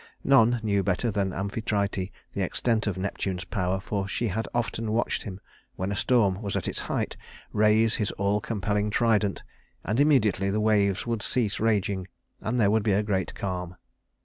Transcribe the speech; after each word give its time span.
None 0.23 0.61
knew 0.63 0.81
better 0.81 1.11
than 1.11 1.31
Amphitrite 1.31 2.09
the 2.33 2.41
extent 2.41 2.87
of 2.87 2.97
Neptune's 2.97 3.43
power, 3.43 3.79
for 3.79 4.07
she 4.07 4.29
had 4.29 4.47
often 4.51 4.91
watched 4.93 5.21
him, 5.21 5.39
when 5.75 5.91
a 5.91 5.95
storm 5.95 6.41
was 6.41 6.55
at 6.55 6.67
its 6.67 6.79
height, 6.79 7.15
raise 7.53 7.97
his 7.97 8.09
all 8.13 8.41
compelling 8.41 8.89
trident, 8.89 9.43
and 9.83 9.99
immediately 9.99 10.49
the 10.49 10.59
waves 10.59 11.05
would 11.05 11.21
cease 11.21 11.59
raging 11.59 12.07
and 12.41 12.59
there 12.59 12.71
would 12.71 12.81
be 12.81 12.93
a 12.93 13.03
great 13.03 13.35
calm. 13.35 13.75